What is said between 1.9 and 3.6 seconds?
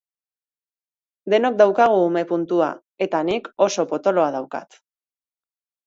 ume puntua, eta nik